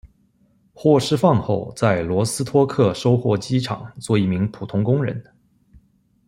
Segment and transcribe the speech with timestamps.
[0.73, 5.23] 获释放后在罗斯托克收获机厂做一名普通工人。